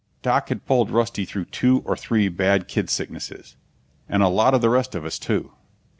[0.23, 3.55] Doc had pulled Rusty through two or three bad kid sicknesses
[4.09, 5.51] and a lot of the rest of us, too.